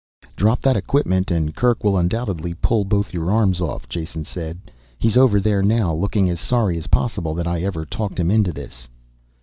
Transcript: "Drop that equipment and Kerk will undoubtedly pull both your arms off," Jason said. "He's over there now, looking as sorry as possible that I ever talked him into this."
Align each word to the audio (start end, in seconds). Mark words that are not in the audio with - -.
"Drop 0.35 0.61
that 0.61 0.75
equipment 0.75 1.29
and 1.29 1.53
Kerk 1.55 1.83
will 1.83 1.95
undoubtedly 1.95 2.55
pull 2.55 2.85
both 2.85 3.13
your 3.13 3.29
arms 3.29 3.61
off," 3.61 3.87
Jason 3.87 4.25
said. 4.25 4.71
"He's 4.97 5.15
over 5.15 5.39
there 5.39 5.61
now, 5.61 5.93
looking 5.93 6.27
as 6.27 6.39
sorry 6.39 6.75
as 6.79 6.87
possible 6.87 7.35
that 7.35 7.45
I 7.45 7.61
ever 7.61 7.85
talked 7.85 8.19
him 8.19 8.31
into 8.31 8.51
this." 8.51 8.89